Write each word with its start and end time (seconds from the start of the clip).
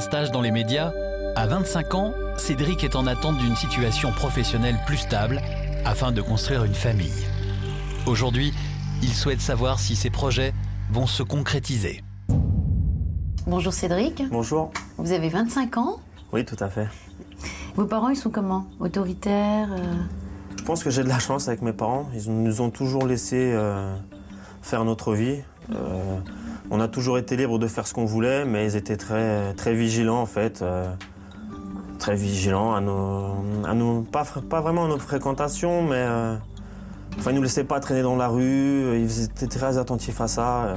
stage 0.00 0.30
dans 0.30 0.40
les 0.40 0.50
médias, 0.50 0.92
à 1.36 1.46
25 1.46 1.94
ans, 1.94 2.14
Cédric 2.36 2.84
est 2.84 2.96
en 2.96 3.06
attente 3.06 3.38
d'une 3.38 3.56
situation 3.56 4.12
professionnelle 4.12 4.76
plus 4.86 4.98
stable 4.98 5.40
afin 5.84 6.12
de 6.12 6.22
construire 6.22 6.64
une 6.64 6.74
famille. 6.74 7.26
Aujourd'hui, 8.06 8.52
il 9.02 9.12
souhaite 9.12 9.40
savoir 9.40 9.78
si 9.78 9.96
ses 9.96 10.10
projets 10.10 10.52
vont 10.90 11.06
se 11.06 11.22
concrétiser. 11.22 12.02
Bonjour 13.46 13.72
Cédric. 13.72 14.22
Bonjour. 14.30 14.70
Vous 14.96 15.12
avez 15.12 15.28
25 15.28 15.76
ans? 15.76 16.00
Oui, 16.32 16.44
tout 16.44 16.56
à 16.60 16.68
fait. 16.68 16.88
Vos 17.76 17.84
parents, 17.84 18.08
ils 18.08 18.16
sont 18.16 18.30
comment? 18.30 18.66
Autoritaires 18.80 19.68
euh? 19.72 19.94
Je 20.56 20.62
pense 20.64 20.82
que 20.82 20.90
j'ai 20.90 21.02
de 21.02 21.08
la 21.08 21.18
chance 21.18 21.48
avec 21.48 21.60
mes 21.60 21.72
parents. 21.72 22.08
Ils 22.14 22.30
nous 22.30 22.60
ont 22.62 22.70
toujours 22.70 23.06
laissé 23.06 23.52
euh, 23.52 23.94
faire 24.62 24.84
notre 24.84 25.12
vie. 25.12 25.42
Euh, 25.74 26.18
on 26.70 26.80
a 26.80 26.88
toujours 26.88 27.18
été 27.18 27.36
libre 27.36 27.58
de 27.58 27.66
faire 27.66 27.86
ce 27.86 27.94
qu'on 27.94 28.04
voulait, 28.04 28.44
mais 28.44 28.64
ils 28.66 28.76
étaient 28.76 28.96
très, 28.96 29.54
très 29.54 29.74
vigilants 29.74 30.20
en 30.20 30.26
fait. 30.26 30.62
euh, 30.62 30.92
très 31.98 32.16
vigilants 32.16 32.74
à 32.74 32.80
nos, 32.82 33.34
à 33.66 33.72
nos 33.72 34.02
pas, 34.02 34.24
vraiment 34.60 34.84
à 34.84 34.88
notre 34.88 35.04
fréquentation, 35.04 35.82
mais 35.82 35.94
euh, 35.96 36.36
enfin, 37.18 37.30
ils 37.30 37.36
nous 37.36 37.42
laissaient 37.42 37.64
pas 37.64 37.80
traîner 37.80 38.02
dans 38.02 38.16
la 38.16 38.28
rue. 38.28 38.98
Ils 39.00 39.22
étaient 39.24 39.46
très 39.46 39.78
attentifs 39.78 40.20
à 40.20 40.28
ça. 40.28 40.64
euh. 40.64 40.76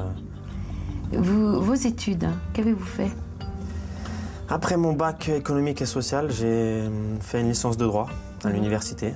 Vous- 1.13 1.59
Vos 1.59 1.73
études, 1.73 2.29
qu'avez-vous 2.53 2.85
fait? 2.85 3.11
Après 4.49 4.77
mon 4.77 4.93
bac 4.93 5.27
économique 5.27 5.81
et 5.81 5.85
social, 5.85 6.31
j'ai 6.31 6.83
hum, 6.87 7.17
fait 7.19 7.41
une 7.41 7.49
licence 7.49 7.75
de 7.75 7.85
droit 7.85 8.07
à 8.45 8.49
l'université. 8.49 9.13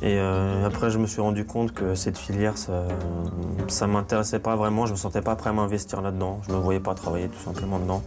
Et 0.00 0.18
euh, 0.18 0.64
après, 0.64 0.90
je 0.90 0.98
me 0.98 1.06
suis 1.06 1.20
rendu 1.20 1.44
compte 1.44 1.72
que 1.72 1.94
cette 1.94 2.18
filière, 2.18 2.56
ça, 2.56 2.84
ça 3.66 3.86
m'intéressait 3.86 4.38
pas 4.38 4.54
vraiment. 4.54 4.86
Je 4.86 4.92
me 4.92 4.96
sentais 4.96 5.22
pas 5.22 5.34
prêt 5.34 5.50
à 5.50 5.52
m'investir 5.52 6.00
là-dedans. 6.02 6.40
Je 6.46 6.52
me 6.52 6.58
voyais 6.58 6.80
pas 6.80 6.94
travailler 6.94 7.28
tout 7.28 7.40
simplement 7.44 7.78
dedans. 7.78 8.02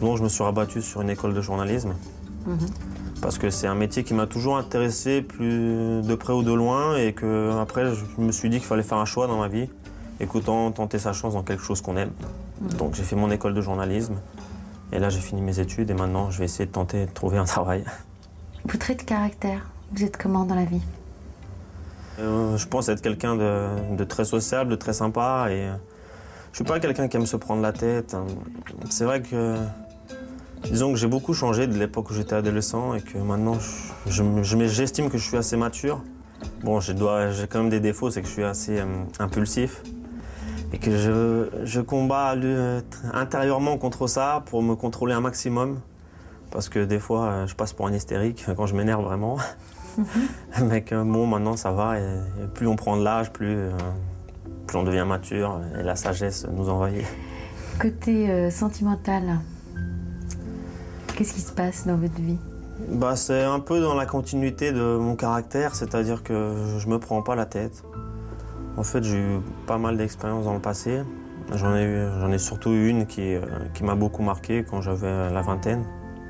Donc, 0.00 0.18
je 0.18 0.22
me 0.22 0.28
suis 0.28 0.42
rabattu 0.42 0.82
sur 0.82 1.00
une 1.00 1.10
école 1.10 1.32
de 1.32 1.40
journalisme. 1.40 1.94
Parce 3.22 3.38
que 3.38 3.48
c'est 3.48 3.66
un 3.66 3.74
métier 3.74 4.04
qui 4.04 4.12
m'a 4.12 4.26
toujours 4.26 4.58
intéressé, 4.58 5.22
plus 5.22 6.02
de 6.02 6.14
près 6.14 6.34
ou 6.34 6.42
de 6.42 6.52
loin, 6.52 6.96
et 6.96 7.14
que 7.14 7.52
après, 7.58 7.94
je 7.94 8.20
me 8.20 8.32
suis 8.32 8.50
dit 8.50 8.58
qu'il 8.58 8.66
fallait 8.66 8.82
faire 8.82 8.98
un 8.98 9.06
choix 9.06 9.26
dans 9.26 9.38
ma 9.38 9.48
vie, 9.48 9.70
et 10.20 10.26
qu'autant 10.26 10.70
tenter 10.72 10.98
sa 10.98 11.14
chance 11.14 11.32
dans 11.32 11.42
quelque 11.42 11.62
chose 11.62 11.80
qu'on 11.80 11.96
aime. 11.96 12.12
Donc, 12.78 12.94
j'ai 12.94 13.02
fait 13.02 13.16
mon 13.16 13.30
école 13.30 13.54
de 13.54 13.62
journalisme. 13.62 14.16
Et 14.92 14.98
là, 14.98 15.08
j'ai 15.08 15.20
fini 15.20 15.40
mes 15.40 15.58
études 15.58 15.90
et 15.90 15.94
maintenant, 15.94 16.30
je 16.30 16.38
vais 16.38 16.44
essayer 16.44 16.66
de 16.66 16.70
tenter 16.70 17.06
de 17.06 17.10
trouver 17.10 17.38
un 17.38 17.44
travail. 17.44 17.84
Vous 18.66 18.76
traitez 18.76 19.02
de 19.02 19.08
caractère. 19.08 19.70
Vous 19.92 20.04
êtes 20.04 20.16
comment 20.16 20.44
dans 20.44 20.54
la 20.54 20.64
vie? 20.64 20.82
Euh, 22.20 22.56
je 22.56 22.66
pense 22.66 22.88
être 22.88 23.00
quelqu'un 23.00 23.34
de, 23.36 24.04
très 24.04 24.24
sociable, 24.24 24.70
de 24.70 24.76
très 24.76 24.92
sympa 24.92 25.46
et 25.50 25.66
euh, 25.66 25.72
je 26.52 26.56
suis 26.58 26.64
pas 26.64 26.78
quelqu'un 26.78 27.08
qui 27.08 27.16
aime 27.16 27.26
se 27.26 27.36
prendre 27.36 27.60
la 27.62 27.72
tête. 27.72 28.14
hein. 28.14 28.24
C'est 28.88 29.04
vrai 29.04 29.20
que, 29.20 29.56
disons 30.70 30.92
que 30.92 30.98
j'ai 30.98 31.08
beaucoup 31.08 31.34
changé 31.34 31.66
de 31.66 31.76
l'époque 31.76 32.10
où 32.10 32.14
j'étais 32.14 32.36
adolescent 32.36 32.94
et 32.94 33.00
que 33.00 33.18
maintenant, 33.18 33.58
je- 34.06 34.42
je 34.42 34.66
j'estime 34.68 35.10
que 35.10 35.18
je 35.18 35.26
suis 35.26 35.36
assez 35.36 35.56
mature. 35.56 36.02
Bon, 36.62 36.78
j'ai 36.80 36.94
quand 37.48 37.58
même 37.58 37.70
des 37.70 37.80
défauts, 37.80 38.10
c'est 38.10 38.20
que 38.22 38.28
je 38.28 38.32
suis 38.32 38.44
assez 38.44 38.78
euh, 38.78 38.84
impulsif 39.18 39.82
et 40.72 40.78
que 40.78 40.96
je, 41.64 41.80
combats 41.80 42.34
intérieurement 43.12 43.76
contre 43.78 44.06
ça 44.06 44.42
pour 44.46 44.62
me 44.62 44.74
contrôler 44.74 45.14
un 45.14 45.20
maximum. 45.20 45.80
Parce 46.50 46.68
que 46.68 46.84
des 46.84 47.00
fois, 47.00 47.46
je 47.46 47.54
passe 47.54 47.72
pour 47.72 47.86
un 47.88 47.92
hystérique 47.92 48.44
quand 48.56 48.66
je 48.66 48.76
m'énerve 48.76 49.02
vraiment. 49.04 49.36
Mais 50.62 50.82
que 50.82 51.02
bon, 51.02 51.26
maintenant 51.26 51.56
ça 51.56 51.72
va. 51.72 51.98
Et, 51.98 52.02
et 52.42 52.46
plus 52.52 52.66
on 52.66 52.76
prend 52.76 52.96
de 52.96 53.04
l'âge, 53.04 53.32
plus, 53.32 53.56
euh, 53.56 53.70
plus 54.66 54.76
on 54.78 54.82
devient 54.82 55.04
mature 55.06 55.60
et 55.78 55.82
la 55.82 55.96
sagesse 55.96 56.46
nous 56.52 56.68
envahit. 56.68 57.04
Côté 57.80 58.30
euh, 58.30 58.50
sentimental, 58.50 59.40
qu'est-ce 61.16 61.34
qui 61.34 61.40
se 61.40 61.52
passe 61.52 61.86
dans 61.86 61.96
votre 61.96 62.20
vie? 62.20 62.38
Bah, 62.88 63.16
c'est 63.16 63.42
un 63.42 63.60
peu 63.60 63.80
dans 63.80 63.94
la 63.94 64.04
continuité 64.06 64.72
de 64.72 64.96
mon 64.96 65.16
caractère, 65.16 65.74
c'est-à-dire 65.74 66.22
que 66.22 66.76
je 66.78 66.88
me 66.88 66.98
prends 66.98 67.22
pas 67.22 67.34
la 67.34 67.46
tête. 67.46 67.84
En 68.76 68.82
fait, 68.82 69.02
j'ai 69.04 69.18
eu 69.18 69.40
pas 69.66 69.78
mal 69.78 69.96
d'expériences 69.96 70.44
dans 70.44 70.54
le 70.54 70.60
passé. 70.60 71.02
J'en 71.54 71.76
ai, 71.76 71.84
eu- 71.84 72.08
j'en 72.20 72.32
ai 72.32 72.38
surtout 72.38 72.70
une 72.72 73.06
qui, 73.06 73.34
euh, 73.34 73.42
qui 73.74 73.84
m'a 73.84 73.94
beaucoup 73.94 74.22
marqué 74.22 74.64
quand 74.68 74.80
j'avais 74.80 75.30
la 75.30 75.42
vingtaine, 75.42 75.84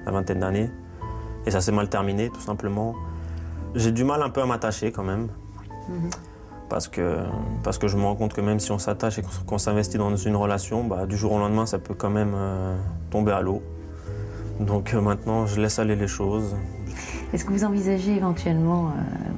la 0.05 0.13
vingtaine 0.13 0.41
d'années. 0.41 0.71
Et 1.47 1.51
ça 1.51 1.61
s'est 1.61 1.73
mal 1.73 1.89
terminé, 1.89 2.31
tout 2.31 2.41
simplement. 2.41 2.95
J'ai 3.75 3.91
du 3.91 4.05
mal 4.05 4.23
un 4.23 4.31
peu 4.31 4.41
à 4.41 4.47
m'attacher 4.47 4.93
quand 4.93 5.03
même. 5.03 5.29
Parce 6.69 6.89
que, 6.89 7.19
parce 7.63 7.79
que 7.79 7.89
je 7.89 7.97
me 7.97 8.03
rends 8.03 8.15
compte 8.15 8.33
que 8.33 8.41
même 8.41 8.59
si 8.59 8.73
on 8.73 8.79
s'attache 8.79 9.19
et 9.19 9.23
qu'on 9.47 9.59
s'investit 9.59 9.99
dans 9.99 10.15
une 10.17 10.37
relation, 10.37 10.85
bah, 10.85 11.07
du 11.07 11.17
jour 11.17 11.33
au 11.33 11.39
lendemain, 11.39 11.67
ça 11.67 11.79
peut 11.79 11.95
quand 11.95 12.11
même 12.11 12.33
euh, 12.35 12.77
tomber 13.11 13.33
à 13.33 13.43
l'eau. 13.43 13.63
Donc 14.61 14.95
euh, 14.95 15.01
maintenant, 15.01 15.47
je 15.47 15.61
laisse 15.61 15.79
aller 15.79 15.97
les 15.97 16.07
choses. 16.07 16.57
Est-ce 17.33 17.45
que 17.45 17.53
vous 17.53 17.65
envisagez 17.65 18.17
éventuellement, 18.17 18.87
euh, 18.87 18.91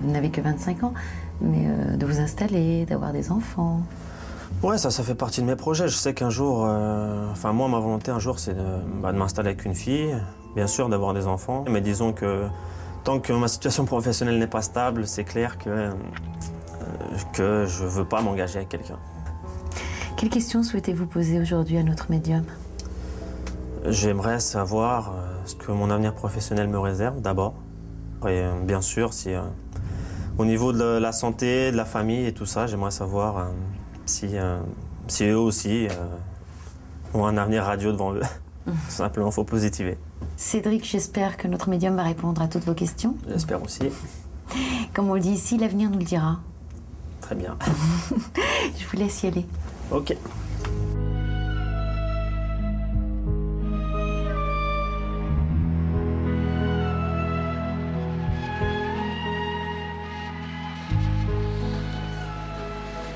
vous 0.02 0.12
n'avez 0.12 0.30
que 0.30 0.40
25 0.40 0.84
ans, 0.84 0.94
mais 1.40 1.66
de 1.96 2.06
vous 2.06 2.20
installer, 2.20 2.84
d'avoir 2.86 3.12
des 3.12 3.32
enfants? 3.32 3.80
Ouais, 4.62 4.78
ça, 4.78 4.90
ça 4.90 5.02
fait 5.02 5.14
partie 5.14 5.40
de 5.40 5.46
mes 5.46 5.56
projets. 5.56 5.88
Je 5.88 5.96
sais 5.96 6.14
qu'un 6.14 6.30
jour, 6.30 6.60
enfin 7.30 7.52
moi, 7.52 7.68
ma 7.68 7.78
volonté 7.78 8.10
un 8.10 8.18
jour, 8.18 8.38
c'est 8.38 8.54
de, 8.54 8.62
bah, 9.02 9.12
de 9.12 9.18
m'installer 9.18 9.48
avec 9.48 9.64
une 9.64 9.74
fille, 9.74 10.14
bien 10.54 10.66
sûr, 10.66 10.88
d'avoir 10.88 11.12
des 11.14 11.26
enfants. 11.26 11.64
Mais 11.68 11.80
disons 11.80 12.12
que 12.12 12.46
tant 13.06 13.20
que 13.20 13.32
ma 13.32 13.46
situation 13.46 13.84
professionnelle 13.84 14.40
n'est 14.40 14.48
pas 14.48 14.62
stable, 14.62 15.06
c'est 15.06 15.22
clair 15.22 15.58
que, 15.58 15.70
euh, 15.70 15.92
que 17.32 17.64
je 17.64 17.84
veux 17.84 18.04
pas 18.04 18.20
m'engager 18.20 18.56
avec 18.56 18.68
quelqu'un. 18.68 18.98
Quelles 20.16 20.28
questions 20.28 20.64
souhaitez-vous 20.64 21.06
poser 21.06 21.40
aujourd'hui 21.40 21.78
à 21.78 21.84
notre 21.84 22.10
médium? 22.10 22.44
J'aimerais 23.84 24.40
savoir 24.40 25.12
euh, 25.12 25.36
ce 25.44 25.54
que 25.54 25.70
mon 25.70 25.88
avenir 25.88 26.14
professionnel 26.14 26.66
me 26.66 26.80
réserve 26.80 27.20
d'abord. 27.20 27.54
Et 28.24 28.40
euh, 28.40 28.60
bien 28.60 28.80
sûr, 28.80 29.14
si 29.14 29.32
euh, 29.32 29.42
au 30.36 30.44
niveau 30.44 30.72
de 30.72 30.98
la 30.98 31.12
santé, 31.12 31.70
de 31.70 31.76
la 31.76 31.84
famille 31.84 32.26
et 32.26 32.32
tout 32.32 32.46
ça, 32.46 32.66
j'aimerais 32.66 32.90
savoir 32.90 33.38
euh, 33.38 33.44
si, 34.04 34.30
euh, 34.32 34.58
si 35.06 35.26
eux 35.26 35.38
aussi 35.38 35.86
ont 37.14 37.24
un 37.24 37.36
avenir 37.36 37.62
radieux 37.62 37.92
devant 37.92 38.12
eux. 38.14 38.22
Tout 38.64 38.72
simplement, 38.88 39.28
il 39.28 39.32
faut 39.32 39.44
positiver. 39.44 39.96
Cédric, 40.36 40.84
j'espère 40.84 41.36
que 41.36 41.48
notre 41.48 41.68
médium 41.68 41.96
va 41.96 42.02
répondre 42.02 42.42
à 42.42 42.48
toutes 42.48 42.64
vos 42.64 42.74
questions. 42.74 43.16
J'espère 43.28 43.62
aussi. 43.62 43.80
Comme 44.94 45.10
on 45.10 45.14
le 45.14 45.20
dit 45.20 45.32
ici, 45.32 45.58
l'avenir 45.58 45.90
nous 45.90 45.98
le 45.98 46.04
dira. 46.04 46.40
Très 47.20 47.34
bien. 47.34 47.56
Je 48.78 48.86
vous 48.86 48.96
laisse 48.96 49.22
y 49.22 49.26
aller. 49.26 49.46
Ok. 49.90 50.16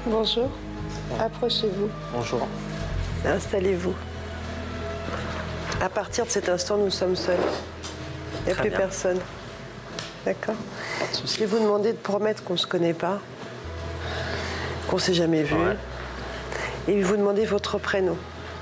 Bonjour. 0.07 0.51
Approchez-vous. 1.19 1.89
Bonjour. 2.13 2.49
Installez-vous. 3.25 3.95
À 5.81 5.89
partir 5.89 6.27
de 6.27 6.31
cet 6.31 6.49
instant, 6.49 6.77
nous 6.77 6.91
sommes 6.91 7.17
seuls. 7.17 7.37
Il 8.41 8.45
n'y 8.47 8.51
a 8.51 8.55
Très 8.55 8.63
plus 8.63 8.71
bien. 8.71 8.79
personne. 8.79 9.19
D'accord 10.25 10.55
Je 11.13 11.39
vais 11.39 11.47
vous 11.47 11.59
demander 11.59 11.93
de 11.93 11.99
promettre 11.99 12.45
qu'on 12.45 12.53
ne 12.55 12.59
se 12.59 12.67
connaît 12.67 12.93
pas, 12.95 13.19
qu'on 14.89 14.97
ne 14.97 15.01
s'est 15.01 15.15
jamais 15.15 15.43
vu. 15.43 15.55
Ouais. 15.55 15.77
Et 16.89 17.03
vous 17.03 17.17
demander 17.17 17.45
votre 17.47 17.79
prénom, 17.79 18.17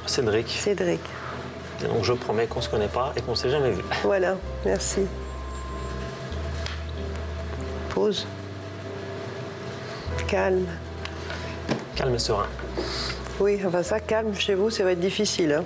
Cédric. 0.06 0.48
Cédric. 0.48 1.00
Donc 1.82 2.02
je 2.04 2.12
promets 2.12 2.46
qu'on 2.46 2.60
se 2.60 2.68
connaît 2.68 2.88
pas 2.88 3.12
et 3.16 3.20
qu'on 3.22 3.34
s'est 3.34 3.50
jamais 3.50 3.70
vu. 3.70 3.82
Voilà, 4.02 4.36
merci. 4.64 5.00
Pause. 7.90 8.26
Calme. 10.26 10.66
Calme 11.96 12.14
et 12.14 12.18
serein. 12.18 12.46
Oui, 13.40 13.60
enfin 13.66 13.82
ça, 13.82 13.98
calme 14.00 14.34
chez 14.34 14.54
vous, 14.54 14.70
ça 14.70 14.84
va 14.84 14.92
être 14.92 15.00
difficile. 15.00 15.52
hein. 15.52 15.64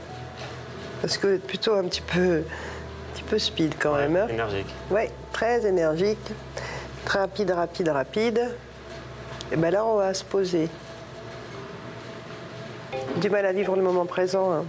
Parce 1.02 1.19
que 1.19 1.37
plutôt 1.37 1.75
un 1.75 1.84
petit 1.84 2.00
peu, 2.00 2.38
un 2.38 3.12
petit 3.14 3.22
peu 3.25 3.38
speed 3.38 3.75
quand 3.78 3.96
même. 3.96 4.16
hein. 4.16 4.28
Énergique. 4.28 4.69
Oui, 4.90 5.02
très 5.32 5.66
énergique, 5.66 6.31
très 7.04 7.19
rapide, 7.19 7.50
rapide, 7.50 7.88
rapide. 7.88 8.50
Et 9.52 9.56
bien 9.56 9.70
là, 9.70 9.84
on 9.84 9.96
va 9.96 10.14
se 10.14 10.25
poser. 10.25 10.69
Du 13.16 13.28
mal 13.28 13.44
à 13.44 13.52
vivre 13.52 13.76
le 13.76 13.82
moment 13.82 14.06
présent. 14.06 14.52
hein. 14.52 14.64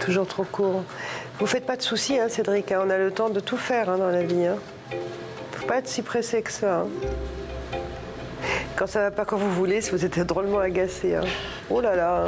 Toujours 0.00 0.26
trop 0.26 0.44
court. 0.44 0.82
Vous 1.38 1.46
faites 1.46 1.64
pas 1.66 1.76
de 1.76 1.82
soucis, 1.82 2.18
hein, 2.18 2.28
Cédric. 2.28 2.72
hein, 2.72 2.82
On 2.86 2.90
a 2.90 2.98
le 2.98 3.10
temps 3.10 3.28
de 3.30 3.40
tout 3.40 3.56
faire 3.56 3.96
dans 3.98 4.08
la 4.10 4.22
vie. 4.22 4.46
Faut 5.52 5.66
pas 5.66 5.78
être 5.78 5.88
si 5.88 6.02
pressé 6.02 6.42
que 6.42 6.50
ça. 6.52 6.84
Quand 8.76 8.86
ça 8.86 9.00
va 9.00 9.10
pas 9.10 9.24
quand 9.24 9.36
vous 9.36 9.50
voulez, 9.52 9.80
si 9.80 9.90
vous 9.92 10.04
êtes 10.04 10.18
drôlement 10.20 10.58
agacé. 10.58 11.18
Oh 11.70 11.80
là 11.80 11.94
là. 11.96 12.26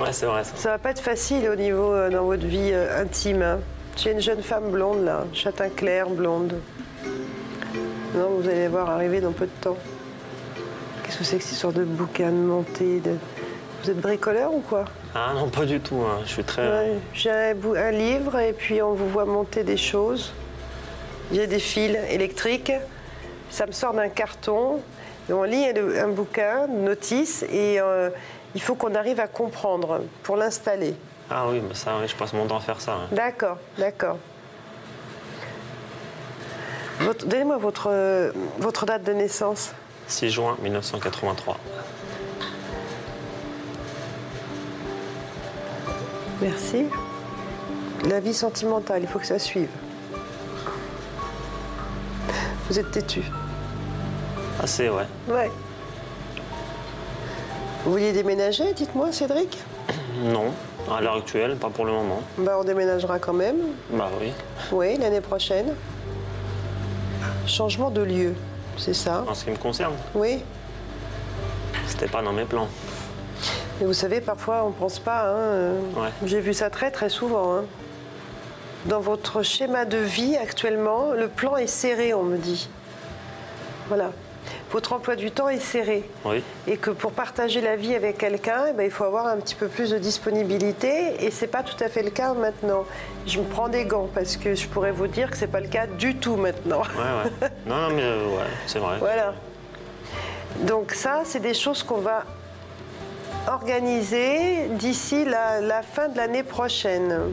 Ouais, 0.00 0.12
c'est 0.12 0.26
vrai 0.26 0.44
ça. 0.44 0.52
Ça 0.56 0.70
va 0.70 0.78
pas 0.78 0.90
être 0.90 1.00
facile 1.02 1.48
au 1.48 1.56
niveau 1.56 1.92
euh, 1.92 2.08
dans 2.10 2.24
votre 2.24 2.46
vie 2.46 2.70
euh, 2.72 3.02
intime. 3.02 3.42
hein. 3.42 3.58
J'ai 3.96 4.12
une 4.12 4.20
jeune 4.20 4.42
femme 4.42 4.70
blonde 4.70 5.04
là, 5.04 5.24
châtain 5.34 5.68
clair, 5.68 6.08
blonde. 6.08 6.54
Non, 8.14 8.28
vous 8.40 8.48
allez 8.48 8.68
voir 8.68 8.88
arriver 8.90 9.20
dans 9.20 9.32
peu 9.32 9.44
de 9.46 9.50
temps. 9.60 9.76
Qu'est-ce 11.04 11.18
que 11.18 11.24
c'est 11.24 11.36
que 11.36 11.42
cette 11.42 11.52
histoire 11.52 11.72
de 11.72 11.84
boucan 11.84 12.28
de 12.28 12.32
montée 12.32 13.00
de... 13.00 13.12
Vous 13.82 13.90
êtes 13.90 14.00
bricoleur 14.00 14.52
ou 14.54 14.60
quoi? 14.60 14.84
Ah 15.14 15.32
non, 15.34 15.48
pas 15.48 15.64
du 15.64 15.80
tout. 15.80 16.02
hein. 16.06 16.18
Je 16.24 16.30
suis 16.30 16.44
très. 16.44 16.66
Ouais, 16.68 16.92
J'ai 17.14 17.30
un, 17.30 17.54
bou- 17.54 17.74
un 17.76 17.90
livre 17.90 18.38
et 18.38 18.52
puis 18.52 18.80
on 18.82 18.92
vous 18.94 19.08
voit 19.08 19.24
monter 19.24 19.64
des 19.64 19.76
choses. 19.76 20.32
J'ai 21.32 21.46
des 21.46 21.58
fils 21.58 21.96
électriques. 22.10 22.72
Ça 23.50 23.66
me 23.66 23.72
sort 23.72 23.92
d'un 23.94 24.08
carton. 24.08 24.80
Et 25.28 25.32
on 25.32 25.42
lit 25.44 25.64
un, 25.66 26.04
un 26.04 26.08
bouquin, 26.08 26.66
une 26.68 26.84
notice, 26.84 27.44
et 27.52 27.80
euh, 27.80 28.10
il 28.54 28.60
faut 28.62 28.74
qu'on 28.74 28.94
arrive 28.94 29.20
à 29.20 29.28
comprendre 29.28 30.00
pour 30.22 30.36
l'installer. 30.36 30.94
Ah 31.30 31.46
oui, 31.48 31.62
ça, 31.74 31.92
oui, 32.00 32.08
je 32.08 32.16
passe 32.16 32.32
mon 32.32 32.46
temps 32.46 32.56
à 32.56 32.60
faire 32.60 32.80
ça. 32.80 32.92
hein. 32.92 33.08
D'accord, 33.12 33.56
d'accord. 33.78 34.16
Donnez-moi 37.24 37.56
votre, 37.56 37.88
euh, 37.90 38.32
votre 38.58 38.84
date 38.84 39.04
de 39.04 39.12
naissance. 39.12 39.72
6 40.08 40.28
juin 40.30 40.56
1983. 40.62 41.56
Merci. 46.42 46.86
La 48.08 48.20
vie 48.20 48.34
sentimentale, 48.34 49.02
il 49.02 49.08
faut 49.08 49.18
que 49.18 49.26
ça 49.26 49.38
suive. 49.38 49.68
Vous 52.68 52.78
êtes 52.78 52.90
têtu. 52.90 53.22
Assez, 54.62 54.88
ouais. 54.88 55.06
Ouais. 55.28 55.50
Vous 57.84 57.92
vouliez 57.92 58.12
déménager, 58.12 58.72
dites-moi, 58.74 59.12
Cédric 59.12 59.58
Non, 60.22 60.52
à 60.90 61.00
l'heure 61.00 61.16
actuelle, 61.16 61.56
pas 61.56 61.70
pour 61.70 61.84
le 61.86 61.92
moment. 61.92 62.20
Bah, 62.38 62.56
on 62.60 62.64
déménagera 62.64 63.18
quand 63.18 63.32
même. 63.32 63.56
Bah 63.90 64.10
oui. 64.20 64.32
Oui, 64.72 64.96
l'année 64.98 65.20
prochaine. 65.20 65.74
Changement 67.46 67.90
de 67.90 68.02
lieu, 68.02 68.34
c'est 68.76 68.94
ça 68.94 69.24
En 69.28 69.34
ce 69.34 69.44
qui 69.44 69.50
me 69.50 69.56
concerne, 69.56 69.94
Oui. 70.14 70.40
c'était 71.86 72.06
pas 72.06 72.22
dans 72.22 72.32
mes 72.32 72.44
plans. 72.44 72.68
Mais 73.80 73.86
vous 73.86 73.94
savez, 73.94 74.20
parfois, 74.20 74.62
on 74.64 74.72
pense 74.72 74.98
pas. 74.98 75.22
hein, 75.30 75.34
euh, 75.36 75.80
Ouais. 75.96 76.10
J'ai 76.26 76.40
vu 76.40 76.52
ça 76.54 76.68
très, 76.70 76.90
très 76.90 77.08
souvent. 77.08 77.56
hein. 77.56 77.64
Dans 78.86 79.00
votre 79.00 79.42
schéma 79.42 79.84
de 79.84 79.96
vie 79.98 80.36
actuellement, 80.36 81.12
le 81.12 81.28
plan 81.28 81.56
est 81.56 81.66
serré, 81.66 82.14
on 82.14 82.22
me 82.22 82.36
dit. 82.36 82.68
Voilà. 83.88 84.12
Votre 84.70 84.92
emploi 84.92 85.16
du 85.16 85.32
temps 85.32 85.48
est 85.48 85.58
serré. 85.58 86.08
Oui. 86.24 86.42
Et 86.68 86.76
que 86.76 86.90
pour 86.90 87.10
partager 87.10 87.60
la 87.60 87.74
vie 87.74 87.94
avec 87.94 88.18
quelqu'un, 88.18 88.66
eh 88.70 88.72
ben, 88.72 88.84
il 88.84 88.90
faut 88.90 89.02
avoir 89.04 89.26
un 89.26 89.36
petit 89.38 89.56
peu 89.56 89.66
plus 89.66 89.90
de 89.90 89.98
disponibilité. 89.98 91.24
Et 91.24 91.32
c'est 91.32 91.48
pas 91.48 91.64
tout 91.64 91.82
à 91.82 91.88
fait 91.88 92.04
le 92.04 92.10
cas 92.10 92.34
maintenant. 92.34 92.84
Je 93.26 93.40
me 93.40 93.44
prends 93.44 93.68
des 93.68 93.84
gants 93.84 94.08
parce 94.14 94.36
que 94.36 94.54
je 94.54 94.68
pourrais 94.68 94.92
vous 94.92 95.08
dire 95.08 95.30
que 95.30 95.36
c'est 95.36 95.48
pas 95.48 95.60
le 95.60 95.68
cas 95.68 95.86
du 95.86 96.16
tout 96.16 96.36
maintenant. 96.36 96.82
Ouais, 96.82 97.42
ouais. 97.42 97.48
non, 97.66 97.76
non, 97.76 97.94
mais 97.94 98.02
euh, 98.02 98.26
ouais, 98.28 98.46
c'est 98.66 98.78
vrai. 98.78 98.98
Voilà. 98.98 99.34
Donc 100.60 100.92
ça, 100.92 101.22
c'est 101.24 101.40
des 101.40 101.54
choses 101.54 101.82
qu'on 101.82 102.00
va 102.00 102.24
organiser 103.48 104.68
d'ici 104.70 105.24
la, 105.24 105.60
la 105.60 105.82
fin 105.82 106.08
de 106.08 106.16
l'année 106.16 106.44
prochaine. 106.44 107.32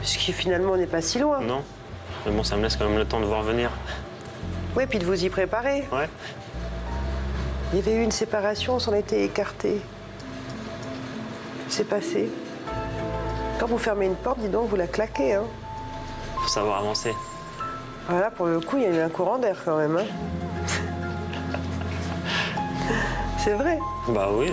Puisque 0.00 0.32
finalement, 0.32 0.72
on 0.72 0.76
n'est 0.76 0.86
pas 0.86 1.02
si 1.02 1.20
loin. 1.20 1.40
Non. 1.40 1.62
Mais 2.26 2.32
bon, 2.32 2.42
ça 2.42 2.56
me 2.56 2.62
laisse 2.62 2.76
quand 2.76 2.88
même 2.88 2.98
le 2.98 3.04
temps 3.04 3.20
de 3.20 3.26
voir 3.26 3.42
venir. 3.42 3.70
Oui, 4.76 4.84
puis 4.86 4.98
de 4.98 5.04
vous 5.04 5.24
y 5.24 5.28
préparer. 5.28 5.84
Ouais. 5.92 6.08
Il 7.72 7.78
y 7.78 7.82
avait 7.82 7.96
eu 7.96 8.02
une 8.02 8.10
séparation, 8.10 8.76
on 8.76 8.78
s'en 8.78 8.94
était 8.94 9.24
écarté. 9.24 9.80
C'est 11.68 11.84
passé. 11.84 12.30
Quand 13.60 13.66
vous 13.66 13.76
fermez 13.76 14.06
une 14.06 14.14
porte, 14.14 14.38
dis 14.38 14.48
donc, 14.48 14.70
vous 14.70 14.76
la 14.76 14.86
claquez. 14.86 15.34
Hein. 15.34 15.42
Faut 16.36 16.48
savoir 16.48 16.78
avancer. 16.78 17.12
Voilà, 18.08 18.30
pour 18.30 18.46
le 18.46 18.60
coup, 18.60 18.78
il 18.78 18.84
y 18.84 18.86
a 18.86 18.90
eu 18.90 19.00
un 19.00 19.10
courant 19.10 19.36
d'air 19.38 19.58
quand 19.62 19.76
même. 19.76 19.98
hein. 19.98 20.04
c'est 23.38 23.52
vrai. 23.52 23.78
Bah 24.08 24.28
oui. 24.32 24.50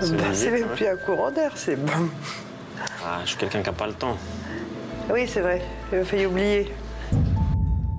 c'est 0.00 0.16
Bah, 0.16 0.50
même 0.50 0.68
plus 0.74 0.86
un 0.88 0.96
courant 0.96 1.30
d'air, 1.30 1.52
c'est 1.54 1.76
bon. 1.76 2.08
Ah, 3.06 3.20
je 3.22 3.28
suis 3.28 3.38
quelqu'un 3.38 3.60
qui 3.60 3.66
n'a 3.70 3.76
pas 3.76 3.86
le 3.86 3.92
temps. 3.92 4.16
Oui, 5.12 5.28
c'est 5.28 5.42
vrai. 5.42 5.62
J'ai 5.92 6.02
failli 6.02 6.26
oublier. 6.26 6.74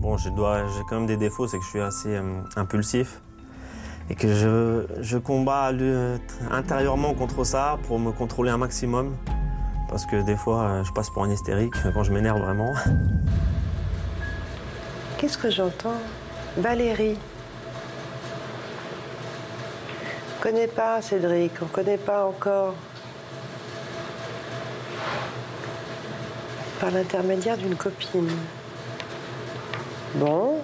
Bon, 0.02 0.18
je 0.18 0.28
dois, 0.30 0.66
j'ai 0.68 0.82
quand 0.90 0.98
même 0.98 1.08
des 1.08 1.16
défauts, 1.18 1.48
c'est 1.48 1.60
que 1.60 1.64
je 1.64 1.70
suis 1.70 1.80
assez 1.80 2.10
euh, 2.10 2.42
impulsif 2.58 3.22
et 4.10 4.16
que 4.16 4.34
je, 4.34 4.86
je 5.02 5.18
combats 5.18 5.72
intérieurement 6.50 7.14
contre 7.14 7.44
ça 7.44 7.78
pour 7.88 8.00
me 8.00 8.12
contrôler 8.12 8.50
un 8.50 8.58
maximum. 8.58 9.16
Parce 9.88 10.06
que 10.06 10.22
des 10.22 10.36
fois, 10.36 10.62
euh, 10.62 10.84
je 10.84 10.92
passe 10.92 11.10
pour 11.10 11.24
un 11.24 11.32
hystérique 11.32 11.74
quand 11.94 12.04
je 12.04 12.12
m'énerve 12.12 12.40
vraiment. 12.40 12.74
Qu'est-ce 15.18 15.38
que 15.38 15.50
j'entends? 15.50 16.00
Valérie. 16.58 17.18
On 20.38 20.42
connaît 20.44 20.68
pas 20.68 21.02
Cédric, 21.02 21.52
on 21.62 21.66
connaît 21.66 21.98
pas 21.98 22.26
encore. 22.26 22.76
Par 26.80 26.92
l'intermédiaire 26.92 27.58
d'une 27.58 27.76
copine. 27.76 28.30
Bon. 30.16 30.62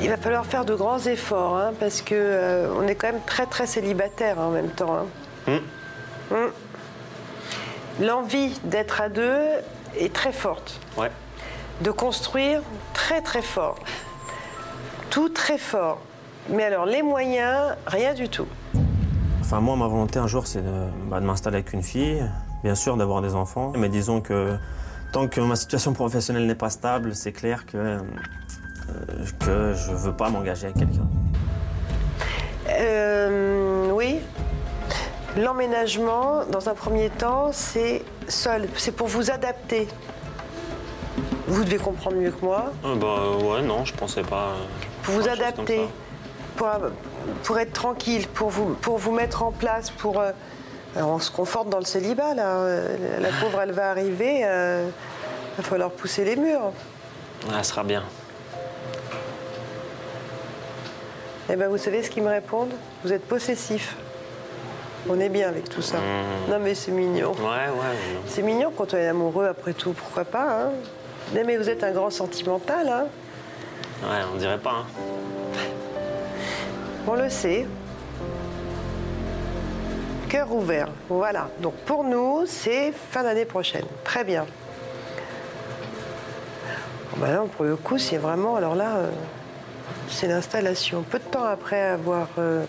Il 0.00 0.08
va 0.08 0.16
falloir 0.16 0.46
faire 0.46 0.64
de 0.64 0.74
grands 0.74 0.98
efforts, 1.00 1.56
hein, 1.56 1.72
parce 1.80 2.02
que 2.02 2.14
euh, 2.14 2.72
on 2.78 2.86
est 2.86 2.94
quand 2.94 3.12
même 3.12 3.20
très 3.26 3.46
très 3.46 3.66
célibataire 3.66 4.38
en 4.38 4.50
même 4.50 4.68
temps. 4.70 4.96
hein. 5.48 5.58
Hum. 6.30 6.50
L'envie 8.00 8.58
d'être 8.64 9.00
à 9.00 9.08
deux 9.08 9.40
est 9.98 10.12
très 10.12 10.32
forte 10.32 10.78
Ouais. 10.96 11.10
de 11.80 11.90
construire 11.90 12.60
très 12.94 13.22
très 13.22 13.42
fort. 13.42 13.76
Tout 15.10 15.30
très 15.30 15.58
fort. 15.58 15.98
Mais 16.50 16.64
alors 16.64 16.86
les 16.86 17.02
moyens, 17.02 17.74
rien 17.86 18.14
du 18.14 18.28
tout. 18.28 18.46
Enfin, 19.40 19.60
moi, 19.60 19.76
ma 19.76 19.88
volonté 19.88 20.18
un 20.18 20.26
jour, 20.26 20.46
c'est 20.46 20.62
de, 20.62 20.86
bah, 21.10 21.18
de 21.20 21.24
m'installer 21.24 21.56
avec 21.56 21.72
une 21.72 21.82
fille, 21.82 22.22
bien 22.62 22.74
sûr, 22.74 22.96
d'avoir 22.96 23.20
des 23.22 23.34
enfants. 23.34 23.72
Mais 23.76 23.88
disons 23.88 24.20
que 24.20 24.56
tant 25.12 25.26
que 25.26 25.40
ma 25.40 25.56
situation 25.56 25.92
professionnelle 25.94 26.46
n'est 26.46 26.54
pas 26.54 26.70
stable, 26.70 27.14
c'est 27.14 27.32
clair 27.32 27.64
que, 27.66 27.76
euh, 27.78 27.98
que 29.38 29.74
je 29.74 29.92
veux 29.92 30.12
pas 30.12 30.28
m'engager 30.30 30.66
avec 30.66 30.78
quelqu'un. 30.78 31.06
Euh, 32.70 33.90
oui. 33.92 34.20
L'emménagement, 35.36 36.44
dans 36.50 36.68
un 36.68 36.74
premier 36.74 37.10
temps, 37.10 37.50
c'est 37.52 38.02
seul. 38.28 38.68
C'est 38.76 38.92
pour 38.92 39.06
vous 39.06 39.30
adapter. 39.30 39.88
Vous 41.46 41.64
devez 41.64 41.76
comprendre 41.78 42.16
mieux 42.16 42.30
que 42.30 42.44
moi. 42.44 42.72
Euh, 42.84 42.94
bah 42.96 43.36
ouais, 43.46 43.62
non, 43.62 43.84
je 43.84 43.94
pensais 43.94 44.22
pas. 44.22 44.48
euh, 44.48 44.64
Pour 45.02 45.14
vous 45.14 45.28
adapter. 45.28 45.80
Pour, 46.56 46.68
pour 47.44 47.58
être 47.58 47.72
tranquille, 47.72 48.26
pour 48.28 48.50
vous, 48.50 48.74
pour 48.74 48.98
vous 48.98 49.12
mettre 49.12 49.42
en 49.44 49.52
place, 49.52 49.90
pour... 49.90 50.20
euh, 50.20 50.32
on 50.96 51.18
se 51.20 51.30
conforte 51.30 51.68
dans 51.68 51.78
le 51.78 51.84
célibat, 51.84 52.34
là. 52.34 52.56
Euh, 52.56 53.20
La 53.20 53.28
pauvre, 53.40 53.60
elle 53.62 53.72
va 53.72 53.90
arriver. 53.90 54.40
euh, 54.44 54.88
Il 55.54 55.62
va 55.62 55.68
falloir 55.68 55.90
pousser 55.90 56.24
les 56.24 56.36
murs. 56.36 56.72
Ah, 57.50 57.58
ça 57.58 57.64
sera 57.64 57.84
bien. 57.84 58.02
Eh 61.50 61.56
bien, 61.56 61.68
vous 61.68 61.78
savez 61.78 62.02
ce 62.02 62.10
qu'ils 62.10 62.22
me 62.22 62.28
répondent? 62.28 62.74
Vous 63.02 63.12
êtes 63.12 63.26
possessif. 63.26 63.96
On 65.08 65.18
est 65.18 65.30
bien 65.30 65.48
avec 65.48 65.70
tout 65.70 65.80
ça. 65.80 65.96
Non, 66.48 66.58
mais 66.60 66.74
c'est 66.74 66.90
mignon. 66.90 67.32
Ouais, 67.32 67.42
ouais. 67.42 67.70
ouais. 67.70 67.96
C'est 68.26 68.42
mignon 68.42 68.70
quand 68.76 68.92
on 68.92 68.96
est 68.98 69.08
amoureux, 69.08 69.46
après 69.46 69.72
tout, 69.72 69.92
pourquoi 69.92 70.24
pas 70.24 70.64
hein? 70.64 70.70
Non, 71.34 71.42
mais 71.46 71.56
vous 71.56 71.70
êtes 71.70 71.82
un 71.84 71.92
grand 71.92 72.10
sentimental, 72.10 72.88
hein? 72.88 73.06
Ouais, 74.02 74.18
on 74.32 74.36
dirait 74.36 74.58
pas. 74.58 74.82
Hein. 74.82 74.86
On 77.06 77.14
le 77.14 77.30
sait. 77.30 77.66
Cœur 80.28 80.52
ouvert, 80.52 80.88
voilà. 81.08 81.48
Donc 81.60 81.72
pour 81.86 82.04
nous, 82.04 82.44
c'est 82.46 82.92
fin 82.92 83.22
d'année 83.22 83.46
prochaine. 83.46 83.86
Très 84.04 84.24
bien. 84.24 84.44
Bon, 87.10 87.24
ben 87.24 87.32
là, 87.32 87.42
pour 87.56 87.64
le 87.64 87.76
coup, 87.76 87.96
c'est 87.96 88.18
vraiment, 88.18 88.56
alors 88.56 88.74
là, 88.74 88.96
euh, 88.96 89.10
c'est 90.08 90.26
l'installation. 90.28 91.02
Peu 91.02 91.18
de 91.18 91.24
temps 91.24 91.44
après 91.44 91.80
avoir 91.82 92.28
euh, 92.38 92.64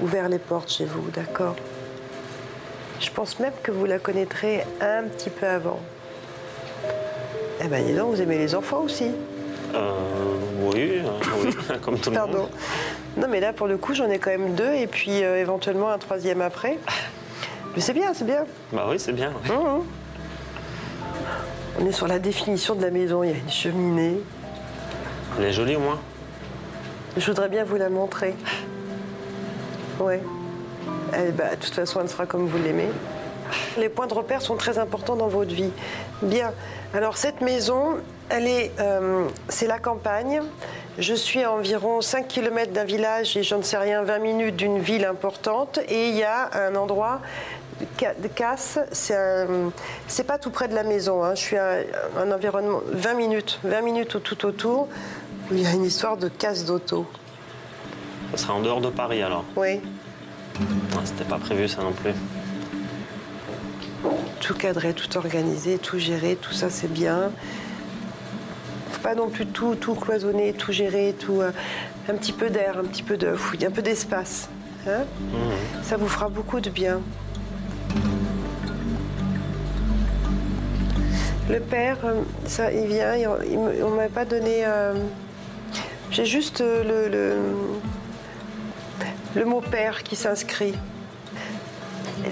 ouvert 0.00 0.28
les 0.28 0.38
portes 0.38 0.70
chez 0.70 0.84
vous, 0.84 1.10
d'accord 1.10 1.56
Je 3.00 3.10
pense 3.10 3.38
même 3.38 3.52
que 3.62 3.70
vous 3.70 3.84
la 3.86 3.98
connaîtrez 3.98 4.64
un 4.80 5.04
petit 5.04 5.30
peu 5.30 5.46
avant. 5.46 5.80
Eh 7.64 7.68
ben, 7.68 7.84
dis 7.84 7.94
donc, 7.94 8.14
vous 8.14 8.20
aimez 8.22 8.38
les 8.38 8.54
enfants 8.54 8.82
aussi 8.82 9.10
Euh, 9.74 9.90
oui, 10.60 11.00
oui, 11.44 11.56
comme 11.82 11.98
tout 11.98 12.10
le 12.10 12.16
Pardon. 12.16 12.38
monde. 12.40 12.48
Non, 13.16 13.28
mais 13.28 13.40
là, 13.40 13.52
pour 13.52 13.66
le 13.66 13.78
coup, 13.78 13.94
j'en 13.94 14.10
ai 14.10 14.18
quand 14.18 14.30
même 14.30 14.54
deux 14.54 14.74
et 14.74 14.86
puis 14.86 15.24
euh, 15.24 15.40
éventuellement 15.40 15.88
un 15.90 15.98
troisième 15.98 16.42
après. 16.42 16.78
Mais 17.74 17.80
c'est 17.80 17.94
bien, 17.94 18.12
c'est 18.14 18.24
bien. 18.26 18.44
Bah 18.72 18.86
oui, 18.88 18.98
c'est 18.98 19.12
bien. 19.12 19.30
Mmh. 19.30 19.82
On 21.80 21.86
est 21.86 21.92
sur 21.92 22.06
la 22.08 22.18
définition 22.18 22.74
de 22.74 22.82
la 22.82 22.90
maison. 22.90 23.22
Il 23.22 23.30
y 23.30 23.34
a 23.34 23.36
une 23.36 23.50
cheminée. 23.50 24.20
Elle 25.38 25.44
est 25.44 25.52
jolie 25.52 25.76
au 25.76 25.80
moins. 25.80 25.98
Je 27.16 27.26
voudrais 27.26 27.48
bien 27.48 27.64
vous 27.64 27.76
la 27.76 27.88
montrer. 27.88 28.34
Ouais. 30.00 30.20
Eh 31.16 31.30
ben, 31.32 31.50
de 31.50 31.56
toute 31.56 31.74
façon, 31.74 32.00
elle 32.02 32.08
sera 32.08 32.26
comme 32.26 32.46
vous 32.46 32.58
l'aimez. 32.58 32.88
Les 33.78 33.88
points 33.88 34.06
de 34.06 34.14
repère 34.14 34.42
sont 34.42 34.56
très 34.56 34.78
importants 34.78 35.16
dans 35.16 35.28
votre 35.28 35.54
vie. 35.54 35.70
Bien. 36.22 36.52
Alors, 36.92 37.16
cette 37.16 37.40
maison, 37.40 37.96
elle 38.28 38.46
est, 38.46 38.72
euh, 38.80 39.26
c'est 39.48 39.66
la 39.66 39.78
campagne. 39.78 40.42
Je 40.98 41.14
suis 41.14 41.42
à 41.42 41.52
environ 41.52 42.00
5 42.00 42.26
km 42.28 42.72
d'un 42.72 42.84
village 42.84 43.36
et 43.36 43.42
j'en 43.42 43.62
sais 43.62 43.76
rien, 43.78 44.02
20 44.02 44.18
minutes 44.18 44.56
d'une 44.56 44.78
ville 44.78 45.04
importante. 45.04 45.78
Et 45.88 46.08
il 46.08 46.16
y 46.16 46.24
a 46.24 46.50
un 46.54 46.74
endroit 46.74 47.20
de 48.00 48.28
Casse, 48.28 48.78
c'est 48.92 50.26
pas 50.26 50.38
tout 50.38 50.50
près 50.50 50.66
de 50.66 50.74
la 50.74 50.82
maison. 50.82 51.22
hein. 51.22 51.34
Je 51.34 51.40
suis 51.40 51.56
à 51.58 51.80
un 52.18 52.32
environnement 52.32 52.80
20 52.92 53.14
minutes, 53.14 53.60
20 53.64 53.80
minutes 53.82 54.22
tout 54.22 54.46
autour. 54.46 54.88
Où 55.50 55.54
Il 55.54 55.62
y 55.62 55.66
a 55.66 55.72
une 55.72 55.84
histoire 55.84 56.16
de 56.16 56.28
casse 56.28 56.64
d'auto. 56.64 57.06
Ça 58.32 58.38
sera 58.38 58.54
en 58.54 58.60
dehors 58.60 58.80
de 58.80 58.88
Paris 58.90 59.22
alors. 59.22 59.44
Oui, 59.56 59.62
Ouais, 59.62 59.80
C'était 61.04 61.24
pas 61.24 61.38
prévu 61.38 61.68
ça 61.68 61.82
non 61.82 61.92
plus. 61.92 62.12
tout 64.40 64.54
cadré, 64.54 64.94
tout 64.94 65.16
organisé, 65.18 65.78
tout 65.78 65.98
géré, 65.98 66.36
tout 66.40 66.52
ça 66.52 66.70
c'est 66.70 66.90
bien. 66.92 67.30
Faut 68.90 69.00
pas 69.02 69.14
non 69.14 69.28
plus 69.28 69.46
tout, 69.46 69.74
tout 69.74 69.94
cloisonner, 69.94 70.52
tout 70.54 70.72
gérer, 70.72 71.14
tout 71.18 71.40
euh, 71.42 71.50
un 72.08 72.14
petit 72.14 72.32
peu 72.32 72.48
d'air, 72.50 72.78
un 72.78 72.84
petit 72.84 73.02
peu 73.02 73.16
de 73.16 73.34
fouille, 73.34 73.64
un 73.66 73.70
peu 73.70 73.82
d'espace. 73.82 74.48
hein. 74.88 75.04
Ça 75.82 75.96
vous 75.96 76.08
fera 76.08 76.28
beaucoup 76.28 76.60
de 76.60 76.70
bien. 76.70 77.00
Le 81.48 81.60
père, 81.60 81.98
euh, 82.04 82.22
ça, 82.46 82.72
il 82.72 82.86
vient, 82.86 83.14
il, 83.14 83.28
il 83.50 83.58
me- 83.58 83.84
on 83.84 83.90
m'a 83.90 84.08
pas 84.08 84.24
donné. 84.24 84.64
euh, 84.64 84.94
J'ai 86.10 86.24
juste 86.24 86.60
euh, 86.60 86.82
le, 86.84 87.08
le, 87.08 87.36
le 89.34 89.44
mot 89.44 89.60
père 89.60 90.02
qui 90.02 90.16
s'inscrit. 90.16 90.74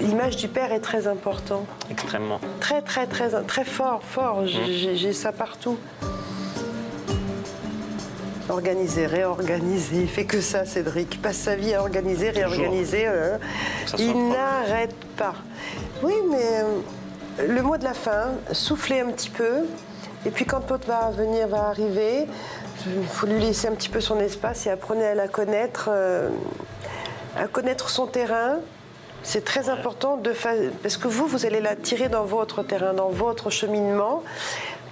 L'image 0.01 0.37
du 0.37 0.47
père 0.47 0.71
est 0.73 0.79
très 0.79 1.07
importante. 1.07 1.67
Extrêmement. 1.91 2.39
Très, 2.59 2.81
très, 2.81 3.05
très, 3.07 3.29
très 3.43 3.63
fort, 3.63 4.01
fort. 4.03 4.45
J'ai- 4.47 4.95
J'ai 4.95 5.13
ça 5.13 5.31
partout. 5.31 5.77
Organiser, 8.49 9.05
réorganiser. 9.07 10.01
Il 10.01 10.07
fait 10.09 10.25
que 10.25 10.39
ça, 10.41 10.65
Cédric. 10.65 11.15
Il 11.15 11.19
passe 11.21 11.37
sa 11.37 11.55
vie 11.55 11.73
à 11.73 11.81
organiser, 11.81 12.29
réorganiser. 12.29 13.05
euh, 13.07 13.37
soit 13.85 13.99
il 13.99 14.29
n'arrête 14.29 14.95
pas. 15.17 15.33
Oui, 16.03 16.13
mais 16.29 16.61
euh, 16.61 17.47
le 17.47 17.61
mot 17.63 17.77
de 17.77 17.83
la 17.83 17.93
fin, 17.93 18.33
souffler 18.51 18.99
un 19.01 19.07
petit 19.11 19.29
peu. 19.31 19.65
Et 20.27 20.29
puis 20.31 20.45
quand 20.45 20.69
l'autre 20.69 20.87
va 20.87 21.09
venir, 21.11 21.47
va 21.47 21.67
arriver, 21.69 22.25
il 22.87 23.07
faut 23.07 23.25
lui 23.27 23.39
laisser 23.39 23.67
un 23.67 23.73
petit 23.73 23.89
peu 23.89 24.01
son 24.01 24.19
espace 24.19 24.65
et 24.67 24.69
apprenez 24.69 25.05
à 25.05 25.15
la 25.15 25.27
connaître, 25.27 25.89
euh, 25.91 26.29
à 27.37 27.47
connaître 27.47 27.89
son 27.89 28.07
terrain. 28.07 28.57
C'est 29.23 29.43
très 29.43 29.69
important 29.69 30.17
de 30.17 30.33
fa- 30.33 30.51
parce 30.83 30.97
que 30.97 31.07
vous, 31.07 31.25
vous 31.25 31.45
allez 31.47 31.59
la 31.61 31.75
tirer 31.75 32.09
dans 32.09 32.25
votre 32.25 32.61
terrain, 32.63 32.93
dans 32.93 33.09
votre 33.09 33.49
cheminement, 33.49 34.21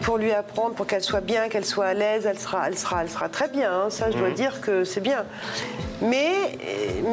pour 0.02 0.18
lui 0.18 0.32
apprendre, 0.32 0.74
pour 0.74 0.88
qu'elle 0.88 1.04
soit 1.04 1.22
bien, 1.22 1.50
qu'elle 1.50 1.66
soit 1.66 1.86
à 1.86 1.94
l'aise. 1.94 2.26
Elle 2.26 2.40
sera, 2.40 2.68
elle 2.68 2.78
sera, 2.78 3.04
elle 3.04 3.10
sera 3.10 3.30
très 3.30 3.48
bien. 3.48 3.72
hein. 3.72 3.90
Ça, 3.92 4.10
je 4.10 4.18
dois 4.18 4.32
dire 4.32 4.60
que 4.60 4.84
c'est 4.86 5.02
bien. 5.02 5.24
Mais, 6.02 6.32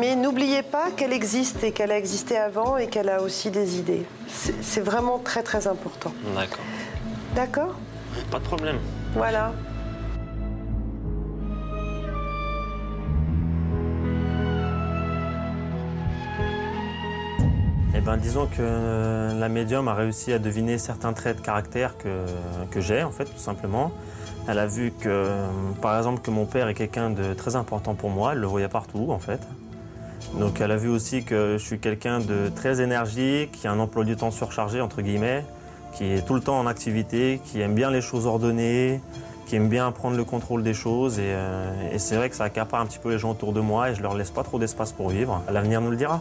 mais 0.00 0.16
n'oubliez 0.16 0.62
pas 0.62 0.90
qu'elle 0.96 1.12
existe 1.12 1.62
et 1.62 1.72
qu'elle 1.72 1.92
a 1.92 1.98
existé 1.98 2.38
avant 2.38 2.78
et 2.78 2.86
qu'elle 2.88 3.10
a 3.10 3.20
aussi 3.20 3.50
des 3.50 3.78
idées. 3.78 4.06
C'est 4.62 4.80
vraiment 4.80 5.18
très 5.18 5.42
très 5.42 5.66
important. 5.66 6.12
D'accord. 6.34 6.64
D'accord? 7.34 7.74
Pas 8.30 8.38
de 8.38 8.44
problème. 8.44 8.78
Voilà. 9.14 9.52
Ben, 18.10 18.16
disons 18.16 18.46
que 18.46 18.56
euh, 18.58 19.38
la 19.38 19.48
médium 19.48 19.86
a 19.86 19.94
réussi 19.94 20.32
à 20.32 20.40
deviner 20.40 20.78
certains 20.78 21.12
traits 21.12 21.36
de 21.36 21.42
caractère 21.42 21.94
que, 21.96 22.80
j'ai, 22.80 23.04
en 23.04 23.12
fait, 23.12 23.26
tout 23.26 23.38
simplement. 23.38 23.92
Elle 24.48 24.58
a 24.58 24.66
vu 24.66 24.90
que, 24.90 25.08
euh, 25.08 25.46
par 25.80 25.96
exemple, 25.96 26.20
que 26.20 26.32
mon 26.32 26.44
père 26.44 26.66
est 26.66 26.74
quelqu'un 26.74 27.10
de 27.10 27.34
très 27.34 27.54
important 27.54 27.94
pour 27.94 28.10
moi. 28.10 28.32
Elle 28.32 28.40
le 28.40 28.48
voyait 28.48 28.66
partout, 28.66 29.12
en 29.12 29.20
fait. 29.20 29.38
Donc, 30.40 30.60
elle 30.60 30.72
a 30.72 30.76
vu 30.76 30.88
aussi 30.88 31.22
que 31.22 31.56
je 31.56 31.64
suis 31.64 31.78
quelqu'un 31.78 32.18
de 32.18 32.50
très 32.52 32.80
énergique, 32.80 33.52
qui 33.52 33.68
a 33.68 33.70
un 33.70 33.78
emploi 33.78 34.02
du 34.02 34.16
temps 34.16 34.32
surchargé, 34.32 34.80
entre 34.80 35.02
guillemets, 35.02 35.44
qui 35.92 36.06
est 36.06 36.26
tout 36.26 36.34
le 36.34 36.40
temps 36.40 36.58
en 36.58 36.66
activité, 36.66 37.40
qui 37.44 37.60
aime 37.60 37.76
bien 37.76 37.92
les 37.92 38.00
choses 38.00 38.26
ordonnées, 38.26 39.00
qui 39.46 39.54
aime 39.54 39.68
bien 39.68 39.92
prendre 39.92 40.16
le 40.16 40.24
contrôle 40.24 40.64
des 40.64 40.74
choses. 40.74 41.20
Et, 41.20 41.26
euh, 41.26 41.96
c'est 41.98 42.16
vrai 42.16 42.28
que 42.28 42.34
ça 42.34 42.42
accapare 42.42 42.80
un 42.80 42.86
petit 42.86 42.98
peu 42.98 43.10
les 43.10 43.20
gens 43.20 43.30
autour 43.30 43.52
de 43.52 43.60
moi 43.60 43.90
et 43.90 43.94
je 43.94 44.02
leur 44.02 44.14
laisse 44.14 44.32
pas 44.32 44.42
trop 44.42 44.58
d'espace 44.58 44.90
pour 44.90 45.10
vivre. 45.10 45.44
L'avenir 45.48 45.80
nous 45.80 45.92
le 45.92 45.96
dira. 45.96 46.20